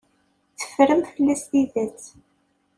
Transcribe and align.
Teffrem 0.57 1.01
fell-as 1.11 1.43
tidet. 1.51 1.99